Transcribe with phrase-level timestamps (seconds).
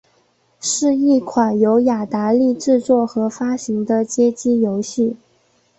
[0.59, 5.15] 是一款由雅达利制作和发行的街机游戏。